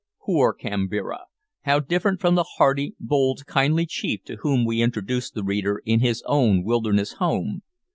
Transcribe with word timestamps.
Poor 0.25 0.51
Kambira! 0.51 1.19
How 1.61 1.79
different 1.79 2.19
from 2.19 2.33
the 2.33 2.45
hearty, 2.57 2.95
bold, 2.99 3.45
kindly 3.45 3.85
chief 3.85 4.23
to 4.23 4.37
whom 4.37 4.65
we 4.65 4.81
introduced 4.81 5.35
the 5.35 5.43
reader 5.43 5.83
in 5.85 5.99
his 5.99 6.23
own 6.25 6.63
wilderness 6.63 7.13
home! 7.21 7.61